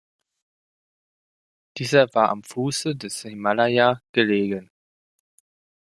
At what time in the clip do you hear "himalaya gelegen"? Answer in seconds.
3.21-4.71